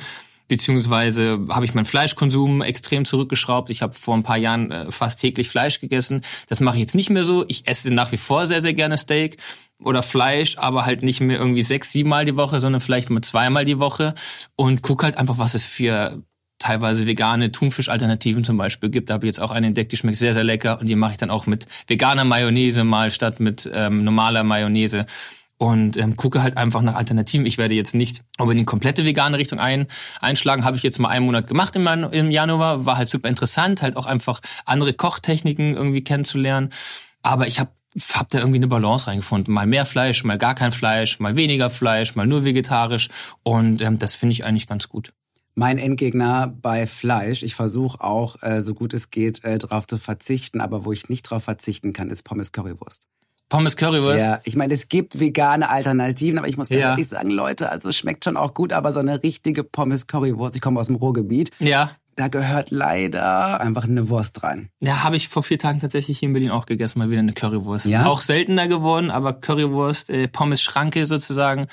Beziehungsweise 0.49 1.41
habe 1.49 1.65
ich 1.65 1.75
meinen 1.75 1.85
Fleischkonsum 1.85 2.62
extrem 2.62 3.05
zurückgeschraubt. 3.05 3.71
Ich 3.71 3.83
habe 3.83 3.94
vor 3.94 4.15
ein 4.15 4.23
paar 4.23 4.37
Jahren 4.37 4.71
äh, 4.71 4.91
fast 4.91 5.21
täglich 5.21 5.49
Fleisch 5.49 5.81
gegessen. 5.81 6.23
Das 6.49 6.61
mache 6.61 6.77
ich 6.77 6.81
jetzt 6.81 6.94
nicht 6.94 7.11
mehr 7.11 7.25
so. 7.25 7.44
Ich 7.49 7.67
esse 7.67 7.93
nach 7.93 8.12
wie 8.12 8.17
vor 8.17 8.47
sehr, 8.47 8.61
sehr 8.61 8.75
gerne 8.75 8.97
Steak 8.97 9.39
oder 9.83 10.03
Fleisch, 10.03 10.59
aber 10.59 10.85
halt 10.85 11.03
nicht 11.03 11.21
mehr 11.21 11.39
irgendwie 11.39 11.62
sechs, 11.62 11.93
sieben 11.93 12.09
Mal 12.09 12.25
die 12.25 12.37
Woche, 12.37 12.61
sondern 12.61 12.81
vielleicht 12.81 13.11
mal 13.11 13.23
zweimal 13.23 13.65
die 13.65 13.79
Woche 13.79 14.15
und 14.56 14.83
guck 14.83 15.03
halt 15.03 15.17
einfach, 15.17 15.39
was 15.39 15.55
es 15.55 15.65
für 15.65 16.23
teilweise 16.62 17.06
vegane 17.06 17.50
Thunfisch-Alternativen 17.50 18.44
zum 18.44 18.56
Beispiel 18.56 18.89
gibt. 18.89 19.11
Da 19.11 19.15
habe 19.15 19.27
ich 19.27 19.29
jetzt 19.29 19.41
auch 19.41 19.50
eine 19.50 19.67
entdeckt, 19.67 19.93
die 19.93 19.97
schmeckt 19.97 20.17
sehr, 20.17 20.33
sehr 20.33 20.44
lecker 20.44 20.79
und 20.81 20.89
die 20.89 20.97
mache 20.97 21.12
ich 21.12 21.17
dann 21.17 21.31
auch 21.31 21.47
mit 21.47 21.67
veganer 21.89 22.25
Mayonnaise 22.25 22.85
mal 22.85 23.11
statt 23.11 23.41
mit 23.41 23.69
ähm, 23.75 24.05
normaler 24.05 24.44
Mayonnaise 24.44 25.06
und 25.62 25.97
ähm, 25.97 26.17
gucke 26.17 26.43
halt 26.43 26.56
einfach 26.56 26.82
nach 26.82 26.97
Alternativen. 26.97 27.47
Ich 27.47 27.56
werde 27.56 27.76
jetzt 27.76 27.94
nicht 27.94 28.25
unbedingt 28.37 28.67
komplette 28.67 29.05
vegane 29.05 29.38
Richtung 29.38 29.61
ein, 29.61 29.87
einschlagen. 30.20 30.64
Habe 30.64 30.76
ich 30.76 30.82
jetzt 30.82 30.99
mal 30.99 31.09
einen 31.09 31.25
Monat 31.25 31.47
gemacht 31.47 31.76
im, 31.76 31.87
im 31.87 32.32
Januar. 32.32 32.85
War 32.85 32.97
halt 32.97 33.09
super 33.09 33.29
interessant, 33.29 33.81
halt 33.81 33.97
auch 33.97 34.06
einfach 34.06 34.41
andere 34.64 34.93
Kochtechniken 34.93 35.76
irgendwie 35.76 36.03
kennenzulernen. 36.03 36.70
Aber 37.23 37.47
ich 37.47 37.61
habe 37.61 37.70
hab 38.12 38.29
da 38.31 38.41
irgendwie 38.41 38.56
eine 38.56 38.67
Balance 38.67 39.06
reingefunden. 39.06 39.55
Mal 39.55 39.69
mehr 39.69 39.87
Fleisch, 39.87 40.25
mal 40.25 40.37
gar 40.37 40.56
kein 40.56 40.73
Fleisch, 40.73 41.20
mal 41.20 41.37
weniger 41.37 41.70
Fleisch, 41.70 42.17
mal 42.17 42.26
nur 42.26 42.43
vegetarisch. 42.43 43.08
Und 43.44 43.82
ähm, 43.82 44.00
das 44.00 44.17
finde 44.17 44.32
ich 44.32 44.44
eigentlich 44.44 44.67
ganz 44.67 44.88
gut. 44.88 45.12
Mein 45.55 45.79
Endgegner 45.79 46.49
bei 46.61 46.88
Fleisch, 46.88 47.44
ich 47.44 47.55
versuche 47.55 48.03
auch, 48.03 48.43
äh, 48.43 48.62
so 48.62 48.75
gut 48.75 48.94
es 48.94 49.11
geht, 49.11 49.44
äh, 49.44 49.58
darauf 49.58 49.87
zu 49.87 49.99
verzichten, 49.99 50.61
aber 50.61 50.85
wo 50.85 50.91
ich 50.91 51.08
nicht 51.08 51.23
drauf 51.23 51.44
verzichten 51.44 51.93
kann, 51.93 52.11
ist 52.11 52.25
Pommes 52.25 52.50
Currywurst. 52.50 53.06
Pommes 53.52 53.76
Currywurst. 53.76 54.25
Ja, 54.25 54.40
ich 54.44 54.56
meine, 54.56 54.72
es 54.72 54.88
gibt 54.88 55.20
vegane 55.20 55.69
Alternativen, 55.69 56.38
aber 56.38 56.49
ich 56.49 56.56
muss 56.56 56.70
ganz 56.70 56.81
ja. 56.81 56.90
ehrlich 56.93 57.06
sagen, 57.06 57.28
Leute, 57.28 57.70
also 57.70 57.90
es 57.90 57.96
schmeckt 57.96 58.25
schon 58.25 58.38
auch 58.38 58.54
gut, 58.54 58.72
aber 58.72 58.93
so 58.93 59.00
eine 59.00 59.22
richtige 59.22 59.62
Pommes 59.62 60.06
Currywurst, 60.06 60.56
ich 60.56 60.62
komme 60.62 60.81
aus 60.81 60.87
dem 60.87 60.96
Ruhrgebiet. 60.96 61.50
Ja. 61.58 61.90
Da 62.16 62.28
gehört 62.28 62.70
leider 62.70 63.60
einfach 63.60 63.84
eine 63.84 64.08
Wurst 64.08 64.43
rein. 64.43 64.70
Ja, 64.81 65.04
habe 65.04 65.16
ich 65.16 65.28
vor 65.28 65.43
vier 65.43 65.58
Tagen 65.58 65.81
tatsächlich 65.81 66.19
hier 66.19 66.28
in 66.28 66.32
Berlin 66.32 66.50
auch 66.50 66.64
gegessen, 66.64 66.99
mal 66.99 67.10
wieder 67.10 67.20
eine 67.20 67.34
Currywurst. 67.34 67.90
Ja? 67.90 68.06
Auch 68.06 68.22
seltener 68.22 68.69
geworden, 68.69 69.10
aber 69.10 69.34
Currywurst, 69.34 70.08
äh, 70.08 70.29
Pommes 70.29 70.62
Schranke 70.62 71.05
sozusagen 71.05 71.67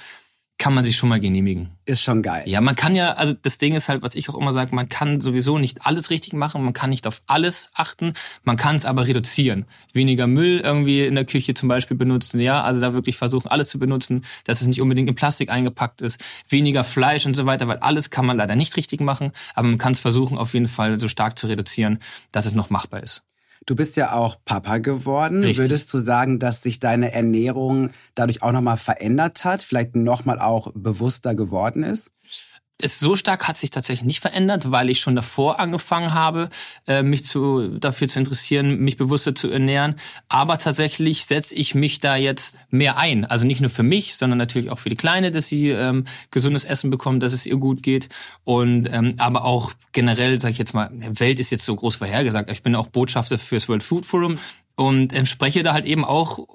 kann 0.60 0.74
man 0.74 0.84
sich 0.84 0.98
schon 0.98 1.08
mal 1.08 1.22
genehmigen. 1.22 1.70
Ist 1.86 2.04
schon 2.04 2.22
geil. 2.22 2.44
Ja, 2.46 2.60
man 2.60 2.76
kann 2.76 2.94
ja, 2.94 3.14
also 3.14 3.34
das 3.34 3.58
Ding 3.58 3.74
ist 3.74 3.88
halt, 3.88 4.02
was 4.02 4.14
ich 4.14 4.30
auch 4.30 4.36
immer 4.36 4.52
sage, 4.52 4.76
man 4.76 4.90
kann 4.90 5.22
sowieso 5.22 5.58
nicht 5.58 5.86
alles 5.86 6.10
richtig 6.10 6.34
machen, 6.34 6.64
man 6.64 6.74
kann 6.74 6.90
nicht 6.90 7.08
auf 7.08 7.22
alles 7.28 7.70
achten, 7.74 8.14
man 8.44 8.58
kann 8.58 8.76
es 8.76 8.86
aber 8.86 9.08
reduzieren. 9.08 9.66
Weniger 9.94 10.28
Müll 10.28 10.60
irgendwie 10.60 11.06
in 11.06 11.16
der 11.16 11.24
Küche 11.24 11.54
zum 11.54 11.70
Beispiel 11.70 11.96
benutzen, 11.96 12.42
ja, 12.42 12.62
also 12.62 12.82
da 12.82 12.94
wirklich 12.94 13.16
versuchen, 13.16 13.48
alles 13.48 13.70
zu 13.70 13.80
benutzen, 13.80 14.26
dass 14.44 14.60
es 14.60 14.68
nicht 14.68 14.82
unbedingt 14.82 15.10
in 15.10 15.16
Plastik 15.16 15.50
eingepackt 15.50 16.02
ist, 16.02 16.22
weniger 16.50 16.84
Fleisch 16.84 17.26
und 17.26 17.36
so 17.36 17.46
weiter, 17.46 17.70
weil 17.70 17.78
alles 17.78 18.10
kann 18.10 18.26
man 18.26 18.36
leider 18.36 18.58
nicht 18.58 18.76
richtig 18.76 19.00
machen, 19.00 19.32
aber 19.56 19.70
man 19.70 19.78
kann 19.78 19.94
es 19.94 20.02
versuchen, 20.02 20.38
auf 20.38 20.54
jeden 20.54 20.68
Fall 20.68 21.00
so 21.00 21.08
stark 21.08 21.40
zu 21.40 21.48
reduzieren, 21.48 22.00
dass 22.34 22.46
es 22.46 22.54
noch 22.54 22.70
machbar 22.70 23.02
ist. 23.02 23.24
Du 23.66 23.76
bist 23.76 23.98
ja 23.98 24.14
auch 24.14 24.38
Papa 24.46 24.78
geworden. 24.80 25.44
Richtig. 25.44 25.60
Würdest 25.60 25.94
du 25.94 25.98
sagen, 25.98 26.40
dass 26.40 26.64
sich 26.64 26.80
deine 26.80 27.12
Ernährung 27.12 27.92
dadurch 28.16 28.42
auch 28.42 28.52
nochmal 28.52 28.78
verändert 28.78 29.44
hat, 29.44 29.64
vielleicht 29.64 29.96
nochmal 29.96 30.40
auch 30.40 30.72
bewusster 30.74 31.36
geworden 31.36 31.84
ist? 31.84 32.12
Es 32.82 33.00
so 33.00 33.16
stark 33.16 33.48
hat 33.48 33.58
sich 33.58 33.72
tatsächlich 33.72 34.06
nicht 34.06 34.22
verändert, 34.22 34.72
weil 34.72 34.90
ich 34.90 35.02
schon 35.02 35.16
davor 35.16 35.60
angefangen 35.60 36.14
habe, 36.14 36.50
äh, 36.88 37.04
mich 37.04 37.26
zu, 37.26 37.78
dafür 37.78 38.08
zu 38.08 38.20
interessieren, 38.20 38.80
mich 38.80 38.96
bewusster 38.96 39.36
zu 39.36 39.50
ernähren. 39.50 39.96
Aber 40.30 40.58
tatsächlich 40.58 41.26
setze 41.26 41.54
ich 41.56 41.76
mich 41.76 42.00
da 42.00 42.16
jetzt 42.16 42.58
mehr 42.70 42.98
ein. 42.98 43.26
Also 43.26 43.46
nicht 43.46 43.60
nur 43.60 43.70
für 43.70 43.84
mich, 43.84 44.16
sondern 44.16 44.38
natürlich 44.38 44.70
auch 44.70 44.80
für 44.80 44.90
die 44.90 44.96
Kleine, 44.96 45.32
dass 45.32 45.48
sie 45.48 45.70
ähm, 45.70 46.06
gesundes 46.32 46.64
Essen 46.64 46.90
bekommt, 46.90 47.22
dass 47.22 47.34
es 47.34 47.46
ihr 47.46 47.58
gut 47.58 47.84
geht. 47.84 48.08
Und 48.46 48.88
ähm, 48.92 49.16
aber 49.18 49.44
auch 49.44 49.74
generell, 49.92 50.40
sage 50.40 50.54
ich 50.54 50.58
jetzt 50.58 50.74
mal, 50.74 50.90
Welt 50.94 51.40
ist 51.40 51.52
jetzt 51.52 51.66
so 51.66 51.76
groß 51.76 51.98
vorhergesagt. 51.98 52.50
Ich 52.50 52.64
bin 52.64 52.76
auch 52.76 52.88
Botschafter 52.88 53.38
fürs 53.38 53.68
World 53.68 53.84
Food 53.84 54.06
Forum 54.06 54.38
und 54.76 55.14
ähm, 55.14 55.26
spreche 55.26 55.64
da 55.64 55.74
halt 55.74 55.86
eben 55.86 56.06
auch 56.06 56.48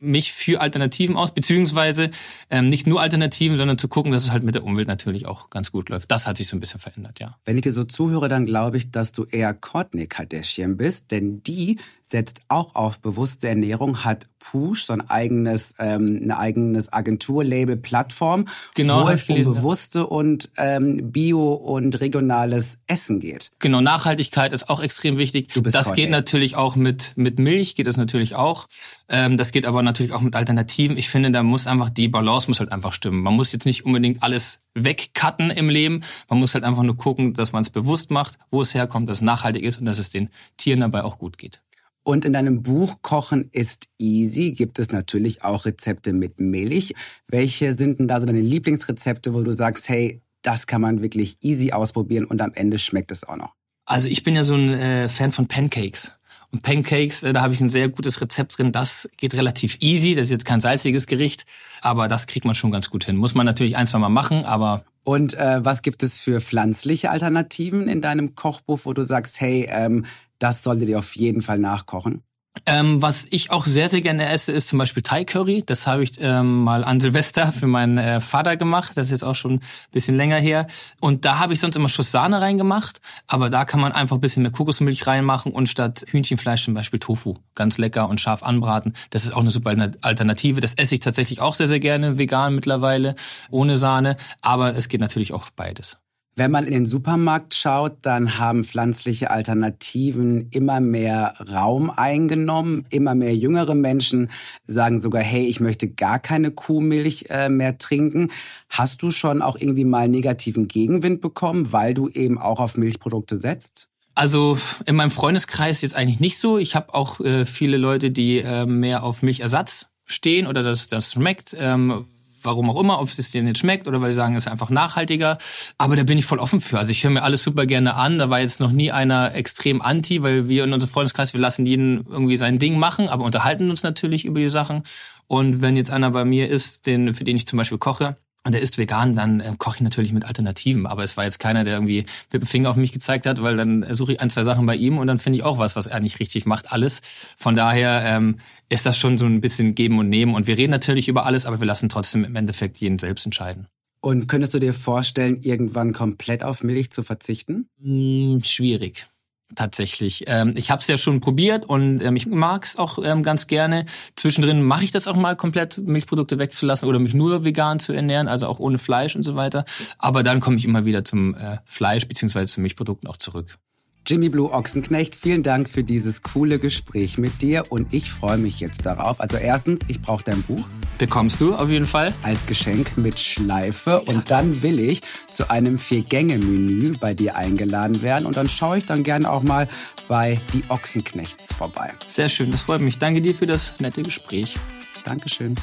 mich 0.00 0.32
für 0.32 0.60
Alternativen 0.60 1.16
aus, 1.16 1.32
beziehungsweise 1.32 2.10
ähm, 2.50 2.68
nicht 2.68 2.86
nur 2.86 3.00
Alternativen, 3.00 3.56
sondern 3.56 3.78
zu 3.78 3.88
gucken, 3.88 4.12
dass 4.12 4.24
es 4.24 4.30
halt 4.30 4.42
mit 4.42 4.54
der 4.54 4.64
Umwelt 4.64 4.88
natürlich 4.88 5.26
auch 5.26 5.50
ganz 5.50 5.72
gut 5.72 5.88
läuft. 5.88 6.10
Das 6.10 6.26
hat 6.26 6.36
sich 6.36 6.48
so 6.48 6.56
ein 6.56 6.60
bisschen 6.60 6.80
verändert, 6.80 7.20
ja. 7.20 7.36
Wenn 7.44 7.56
ich 7.56 7.62
dir 7.62 7.72
so 7.72 7.84
zuhöre, 7.84 8.28
dann 8.28 8.46
glaube 8.46 8.76
ich, 8.76 8.90
dass 8.90 9.12
du 9.12 9.24
eher 9.24 9.54
Courtney 9.54 10.06
Kardashian 10.06 10.76
bist, 10.76 11.10
denn 11.10 11.42
die 11.42 11.78
setzt 12.10 12.40
auch 12.48 12.74
auf 12.74 13.00
bewusste 13.00 13.48
Ernährung, 13.48 14.04
hat 14.04 14.28
Push, 14.40 14.84
so 14.84 14.94
ein 14.94 15.08
eigenes, 15.08 15.74
ähm, 15.78 16.20
eine 16.22 16.38
eigenes 16.38 16.92
Agenturlabel, 16.92 17.76
Plattform, 17.76 18.46
genau, 18.74 19.04
wo 19.04 19.08
es 19.10 19.28
um 19.28 19.42
bewusste 19.44 20.06
und 20.06 20.50
ähm, 20.56 21.12
bio 21.12 21.52
und 21.52 22.00
regionales 22.00 22.78
Essen 22.86 23.20
geht. 23.20 23.52
Genau, 23.58 23.80
Nachhaltigkeit 23.80 24.52
ist 24.52 24.68
auch 24.70 24.80
extrem 24.80 25.18
wichtig. 25.18 25.48
Du 25.52 25.62
bist 25.62 25.76
das 25.76 25.88
Conny. 25.88 26.02
geht 26.02 26.10
natürlich 26.10 26.56
auch 26.56 26.74
mit 26.74 27.12
mit 27.16 27.38
Milch, 27.38 27.74
geht 27.74 27.86
das 27.86 27.96
natürlich 27.96 28.34
auch. 28.34 28.66
Ähm, 29.08 29.36
das 29.36 29.52
geht 29.52 29.66
aber 29.66 29.82
natürlich 29.82 30.12
auch 30.12 30.22
mit 30.22 30.34
Alternativen. 30.34 30.96
Ich 30.96 31.10
finde, 31.10 31.30
da 31.30 31.42
muss 31.42 31.66
einfach 31.66 31.90
die 31.90 32.08
Balance 32.08 32.48
muss 32.48 32.60
halt 32.60 32.72
einfach 32.72 32.92
stimmen. 32.92 33.22
Man 33.22 33.34
muss 33.34 33.52
jetzt 33.52 33.66
nicht 33.66 33.84
unbedingt 33.84 34.22
alles 34.22 34.60
wegcutten 34.74 35.50
im 35.50 35.68
Leben. 35.68 36.00
Man 36.28 36.40
muss 36.40 36.54
halt 36.54 36.64
einfach 36.64 36.82
nur 36.82 36.96
gucken, 36.96 37.34
dass 37.34 37.52
man 37.52 37.62
es 37.62 37.70
bewusst 37.70 38.10
macht, 38.10 38.38
wo 38.50 38.62
es 38.62 38.74
herkommt, 38.74 39.08
dass 39.08 39.18
es 39.18 39.22
nachhaltig 39.22 39.62
ist 39.62 39.78
und 39.78 39.84
dass 39.84 39.98
es 39.98 40.10
den 40.10 40.30
Tieren 40.56 40.80
dabei 40.80 41.04
auch 41.04 41.18
gut 41.18 41.36
geht. 41.38 41.60
Und 42.02 42.24
in 42.24 42.32
deinem 42.32 42.62
Buch 42.62 43.02
Kochen 43.02 43.48
ist 43.52 43.86
easy 43.98 44.52
gibt 44.52 44.78
es 44.78 44.90
natürlich 44.90 45.44
auch 45.44 45.66
Rezepte 45.66 46.12
mit 46.12 46.40
Milch. 46.40 46.94
Welche 47.28 47.74
sind 47.74 47.98
denn 47.98 48.08
da 48.08 48.20
so 48.20 48.26
deine 48.26 48.40
Lieblingsrezepte, 48.40 49.34
wo 49.34 49.42
du 49.42 49.52
sagst, 49.52 49.88
hey, 49.88 50.22
das 50.42 50.66
kann 50.66 50.80
man 50.80 51.02
wirklich 51.02 51.36
easy 51.42 51.72
ausprobieren 51.72 52.24
und 52.24 52.40
am 52.40 52.52
Ende 52.54 52.78
schmeckt 52.78 53.10
es 53.10 53.24
auch 53.24 53.36
noch? 53.36 53.54
Also 53.84 54.08
ich 54.08 54.22
bin 54.22 54.34
ja 54.34 54.44
so 54.44 54.54
ein 54.54 54.70
äh, 54.70 55.08
Fan 55.08 55.32
von 55.32 55.46
Pancakes. 55.46 56.14
Und 56.52 56.62
Pancakes, 56.62 57.22
äh, 57.22 57.32
da 57.32 57.42
habe 57.42 57.54
ich 57.54 57.60
ein 57.60 57.68
sehr 57.68 57.88
gutes 57.88 58.20
Rezept 58.20 58.56
drin. 58.56 58.72
Das 58.72 59.08
geht 59.16 59.34
relativ 59.34 59.78
easy. 59.80 60.14
Das 60.14 60.26
ist 60.26 60.32
jetzt 60.32 60.44
kein 60.44 60.60
salziges 60.60 61.06
Gericht, 61.06 61.44
aber 61.80 62.08
das 62.08 62.26
kriegt 62.26 62.44
man 62.44 62.54
schon 62.54 62.72
ganz 62.72 62.90
gut 62.90 63.04
hin. 63.04 63.16
Muss 63.16 63.34
man 63.34 63.46
natürlich 63.46 63.76
ein, 63.76 63.86
zwei 63.86 63.98
Mal 63.98 64.08
machen, 64.08 64.44
aber 64.44 64.84
und 65.02 65.34
äh, 65.34 65.64
was 65.64 65.82
gibt 65.82 66.02
es 66.02 66.18
für 66.18 66.40
pflanzliche 66.40 67.10
Alternativen 67.10 67.88
in 67.88 68.00
deinem 68.00 68.34
Kochbuch, 68.34 68.80
wo 68.84 68.92
du 68.92 69.02
sagst, 69.02 69.40
hey, 69.40 69.68
ähm, 69.70 70.04
das 70.40 70.64
solltet 70.64 70.88
ihr 70.88 70.98
auf 70.98 71.14
jeden 71.14 71.42
Fall 71.42 71.58
nachkochen? 71.58 72.24
Ähm, 72.66 73.00
was 73.00 73.28
ich 73.30 73.52
auch 73.52 73.64
sehr, 73.64 73.88
sehr 73.88 74.00
gerne 74.00 74.28
esse, 74.28 74.50
ist 74.52 74.68
zum 74.68 74.78
Beispiel 74.78 75.04
Thai 75.04 75.24
Curry. 75.24 75.62
Das 75.64 75.86
habe 75.86 76.02
ich 76.02 76.12
ähm, 76.20 76.64
mal 76.64 76.82
an 76.82 76.98
Silvester 76.98 77.52
für 77.52 77.68
meinen 77.68 77.96
äh, 77.96 78.20
Vater 78.20 78.56
gemacht. 78.56 78.96
Das 78.96 79.06
ist 79.06 79.12
jetzt 79.12 79.24
auch 79.24 79.36
schon 79.36 79.54
ein 79.54 79.60
bisschen 79.92 80.16
länger 80.16 80.36
her. 80.36 80.66
Und 81.00 81.24
da 81.24 81.38
habe 81.38 81.52
ich 81.52 81.60
sonst 81.60 81.76
immer 81.76 81.88
Schuss 81.88 82.10
Sahne 82.10 82.40
reingemacht. 82.40 83.00
Aber 83.28 83.50
da 83.50 83.64
kann 83.64 83.80
man 83.80 83.92
einfach 83.92 84.16
ein 84.16 84.20
bisschen 84.20 84.42
mehr 84.42 84.52
Kokosmilch 84.52 85.06
reinmachen 85.06 85.52
und 85.52 85.68
statt 85.68 86.04
Hühnchenfleisch 86.08 86.64
zum 86.64 86.74
Beispiel 86.74 86.98
Tofu. 86.98 87.36
Ganz 87.54 87.78
lecker 87.78 88.08
und 88.08 88.20
scharf 88.20 88.42
anbraten. 88.42 88.94
Das 89.10 89.24
ist 89.24 89.32
auch 89.32 89.40
eine 89.40 89.50
super 89.50 89.70
Alternative. 90.02 90.60
Das 90.60 90.74
esse 90.74 90.96
ich 90.96 91.00
tatsächlich 91.00 91.40
auch 91.40 91.54
sehr, 91.54 91.68
sehr 91.68 91.80
gerne 91.80 92.18
vegan 92.18 92.56
mittlerweile, 92.56 93.14
ohne 93.50 93.76
Sahne. 93.76 94.16
Aber 94.42 94.74
es 94.74 94.88
geht 94.88 95.00
natürlich 95.00 95.32
auch 95.32 95.50
beides. 95.50 96.00
Wenn 96.36 96.52
man 96.52 96.64
in 96.64 96.72
den 96.72 96.86
Supermarkt 96.86 97.54
schaut, 97.54 97.98
dann 98.02 98.38
haben 98.38 98.64
pflanzliche 98.64 99.30
Alternativen 99.30 100.48
immer 100.50 100.80
mehr 100.80 101.34
Raum 101.52 101.90
eingenommen. 101.90 102.86
Immer 102.88 103.14
mehr 103.14 103.34
jüngere 103.34 103.74
Menschen 103.74 104.30
sagen 104.64 105.00
sogar, 105.00 105.22
hey, 105.22 105.44
ich 105.44 105.60
möchte 105.60 105.88
gar 105.88 106.18
keine 106.18 106.50
Kuhmilch 106.50 107.26
äh, 107.28 107.48
mehr 107.48 107.78
trinken. 107.78 108.30
Hast 108.68 109.02
du 109.02 109.10
schon 109.10 109.42
auch 109.42 109.56
irgendwie 109.58 109.84
mal 109.84 110.08
negativen 110.08 110.68
Gegenwind 110.68 111.20
bekommen, 111.20 111.72
weil 111.72 111.94
du 111.94 112.08
eben 112.08 112.38
auch 112.38 112.60
auf 112.60 112.76
Milchprodukte 112.76 113.36
setzt? 113.36 113.88
Also 114.14 114.56
in 114.86 114.96
meinem 114.96 115.10
Freundeskreis 115.10 115.82
jetzt 115.82 115.96
eigentlich 115.96 116.20
nicht 116.20 116.38
so. 116.38 116.58
Ich 116.58 116.74
habe 116.76 116.94
auch 116.94 117.20
äh, 117.20 117.44
viele 117.44 117.76
Leute, 117.76 118.10
die 118.10 118.38
äh, 118.38 118.66
mehr 118.66 119.02
auf 119.02 119.22
Milchersatz 119.22 119.88
stehen 120.04 120.46
oder 120.46 120.62
dass 120.62 120.86
das 120.86 121.12
schmeckt. 121.12 121.56
Ähm, 121.58 122.06
warum 122.42 122.70
auch 122.70 122.80
immer, 122.80 123.00
ob 123.00 123.08
es 123.08 123.30
denen 123.30 123.48
nicht 123.48 123.58
schmeckt 123.58 123.88
oder 123.88 124.00
weil 124.00 124.12
sie 124.12 124.16
sagen, 124.16 124.34
es 124.34 124.46
ist 124.46 124.52
einfach 124.52 124.70
nachhaltiger. 124.70 125.38
Aber 125.78 125.96
da 125.96 126.02
bin 126.02 126.18
ich 126.18 126.24
voll 126.24 126.38
offen 126.38 126.60
für. 126.60 126.78
Also 126.78 126.92
ich 126.92 127.04
höre 127.04 127.10
mir 127.10 127.22
alles 127.22 127.42
super 127.42 127.66
gerne 127.66 127.94
an. 127.94 128.18
Da 128.18 128.30
war 128.30 128.40
jetzt 128.40 128.60
noch 128.60 128.72
nie 128.72 128.90
einer 128.90 129.34
extrem 129.34 129.82
anti, 129.82 130.22
weil 130.22 130.48
wir 130.48 130.64
in 130.64 130.72
unserem 130.72 130.90
Freundeskreis, 130.90 131.34
wir 131.34 131.40
lassen 131.40 131.66
jeden 131.66 132.06
irgendwie 132.08 132.36
sein 132.36 132.58
Ding 132.58 132.78
machen, 132.78 133.08
aber 133.08 133.24
unterhalten 133.24 133.70
uns 133.70 133.82
natürlich 133.82 134.24
über 134.24 134.40
die 134.40 134.48
Sachen. 134.48 134.82
Und 135.26 135.62
wenn 135.62 135.76
jetzt 135.76 135.90
einer 135.90 136.10
bei 136.10 136.24
mir 136.24 136.48
ist, 136.48 136.86
den, 136.86 137.14
für 137.14 137.24
den 137.24 137.36
ich 137.36 137.46
zum 137.46 137.56
Beispiel 137.56 137.78
koche, 137.78 138.16
und 138.44 138.54
er 138.54 138.60
ist 138.60 138.78
vegan, 138.78 139.14
dann 139.14 139.40
äh, 139.40 139.52
koche 139.58 139.76
ich 139.76 139.80
natürlich 139.82 140.12
mit 140.12 140.24
Alternativen. 140.24 140.86
Aber 140.86 141.04
es 141.04 141.16
war 141.16 141.24
jetzt 141.24 141.38
keiner, 141.38 141.64
der 141.64 141.74
irgendwie 141.74 142.06
mit 142.32 142.42
dem 142.42 142.46
Finger 142.46 142.70
auf 142.70 142.76
mich 142.76 142.92
gezeigt 142.92 143.26
hat, 143.26 143.42
weil 143.42 143.56
dann 143.56 143.86
suche 143.94 144.12
ich 144.12 144.20
ein, 144.20 144.30
zwei 144.30 144.44
Sachen 144.44 144.64
bei 144.64 144.76
ihm 144.76 144.98
und 144.98 145.06
dann 145.06 145.18
finde 145.18 145.38
ich 145.38 145.44
auch 145.44 145.58
was, 145.58 145.76
was 145.76 145.86
er 145.86 146.00
nicht 146.00 146.20
richtig 146.20 146.46
macht, 146.46 146.72
alles. 146.72 147.00
Von 147.36 147.54
daher 147.54 148.02
ähm, 148.04 148.38
ist 148.68 148.86
das 148.86 148.96
schon 148.96 149.18
so 149.18 149.26
ein 149.26 149.40
bisschen 149.40 149.74
Geben 149.74 149.98
und 149.98 150.08
Nehmen. 150.08 150.34
Und 150.34 150.46
wir 150.46 150.56
reden 150.56 150.70
natürlich 150.70 151.08
über 151.08 151.26
alles, 151.26 151.44
aber 151.44 151.60
wir 151.60 151.66
lassen 151.66 151.88
trotzdem 151.88 152.24
im 152.24 152.36
Endeffekt 152.36 152.78
jeden 152.78 152.98
selbst 152.98 153.26
entscheiden. 153.26 153.66
Und 154.02 154.26
könntest 154.28 154.54
du 154.54 154.58
dir 154.58 154.72
vorstellen, 154.72 155.40
irgendwann 155.42 155.92
komplett 155.92 156.42
auf 156.42 156.62
Milch 156.62 156.90
zu 156.90 157.02
verzichten? 157.02 157.68
Hm, 157.82 158.40
schwierig 158.42 159.06
tatsächlich. 159.54 160.24
Ähm, 160.26 160.54
ich 160.56 160.70
habe 160.70 160.80
es 160.80 160.88
ja 160.88 160.96
schon 160.96 161.20
probiert 161.20 161.64
und 161.64 162.00
ähm, 162.02 162.16
ich 162.16 162.26
mag 162.26 162.64
es 162.64 162.76
auch 162.76 162.98
ähm, 163.02 163.22
ganz 163.22 163.46
gerne. 163.46 163.86
Zwischendrin 164.16 164.62
mache 164.62 164.84
ich 164.84 164.90
das 164.90 165.06
auch 165.06 165.16
mal 165.16 165.36
komplett, 165.36 165.78
Milchprodukte 165.78 166.38
wegzulassen 166.38 166.88
oder 166.88 166.98
mich 166.98 167.14
nur 167.14 167.44
vegan 167.44 167.78
zu 167.78 167.92
ernähren, 167.92 168.28
also 168.28 168.46
auch 168.46 168.58
ohne 168.58 168.78
Fleisch 168.78 169.16
und 169.16 169.22
so 169.22 169.36
weiter. 169.36 169.64
Aber 169.98 170.22
dann 170.22 170.40
komme 170.40 170.56
ich 170.56 170.64
immer 170.64 170.84
wieder 170.84 171.04
zum 171.04 171.34
äh, 171.34 171.58
Fleisch 171.64 172.06
beziehungsweise 172.06 172.52
zu 172.52 172.60
Milchprodukten 172.60 173.08
auch 173.08 173.16
zurück. 173.16 173.58
Jimmy 174.06 174.28
Blue 174.28 174.50
Ochsenknecht, 174.50 175.14
vielen 175.14 175.42
Dank 175.42 175.68
für 175.68 175.84
dieses 175.84 176.22
coole 176.22 176.58
Gespräch 176.58 177.18
mit 177.18 177.42
dir 177.42 177.64
und 177.68 177.92
ich 177.92 178.10
freue 178.10 178.38
mich 178.38 178.60
jetzt 178.60 178.86
darauf. 178.86 179.20
Also 179.20 179.36
erstens, 179.36 179.80
ich 179.88 180.00
brauche 180.00 180.24
dein 180.24 180.42
Buch. 180.42 180.66
Bekommst 180.98 181.40
du 181.40 181.54
auf 181.54 181.68
jeden 181.68 181.86
Fall. 181.86 182.12
Als 182.22 182.46
Geschenk 182.46 182.96
mit 182.96 183.18
Schleife 183.18 184.02
ja. 184.06 184.12
und 184.12 184.30
dann 184.30 184.62
will 184.62 184.78
ich 184.78 185.02
zu 185.30 185.50
einem 185.50 185.78
Vier-Gänge-Menü 185.78 186.96
bei 186.98 187.14
dir 187.14 187.36
eingeladen 187.36 188.02
werden 188.02 188.26
und 188.26 188.36
dann 188.36 188.48
schaue 188.48 188.78
ich 188.78 188.86
dann 188.86 189.02
gerne 189.02 189.30
auch 189.30 189.42
mal 189.42 189.68
bei 190.08 190.40
Die 190.52 190.64
Ochsenknechts 190.68 191.54
vorbei. 191.54 191.92
Sehr 192.06 192.28
schön, 192.28 192.50
das 192.50 192.62
freut 192.62 192.80
mich. 192.80 192.98
Danke 192.98 193.22
dir 193.22 193.34
für 193.34 193.46
das 193.46 193.78
nette 193.80 194.02
Gespräch. 194.02 194.56
Dankeschön. 195.04 195.54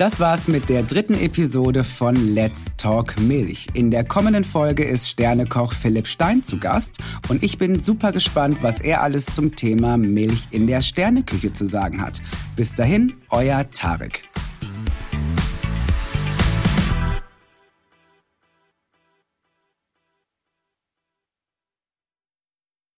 Das 0.00 0.18
war's 0.18 0.48
mit 0.48 0.70
der 0.70 0.82
dritten 0.82 1.12
Episode 1.12 1.84
von 1.84 2.16
Let's 2.16 2.72
Talk 2.78 3.20
Milch. 3.20 3.66
In 3.74 3.90
der 3.90 4.02
kommenden 4.02 4.44
Folge 4.44 4.82
ist 4.82 5.10
Sternekoch 5.10 5.74
Philipp 5.74 6.06
Stein 6.06 6.42
zu 6.42 6.58
Gast 6.58 7.00
und 7.28 7.42
ich 7.42 7.58
bin 7.58 7.78
super 7.80 8.10
gespannt, 8.10 8.62
was 8.62 8.80
er 8.80 9.02
alles 9.02 9.26
zum 9.26 9.54
Thema 9.54 9.98
Milch 9.98 10.48
in 10.52 10.66
der 10.66 10.80
Sterneküche 10.80 11.52
zu 11.52 11.66
sagen 11.66 12.00
hat. 12.00 12.22
Bis 12.56 12.74
dahin, 12.74 13.12
euer 13.28 13.70
Tarek. 13.72 14.22